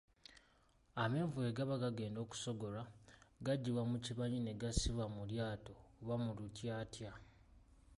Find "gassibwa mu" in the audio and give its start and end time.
4.61-5.21